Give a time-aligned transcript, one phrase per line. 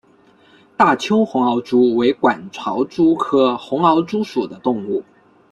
[0.75, 5.03] 大邱红螯蛛为管巢蛛科红螯蛛属的动物。